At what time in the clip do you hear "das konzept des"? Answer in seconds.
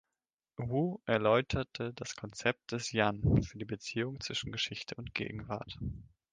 1.93-2.91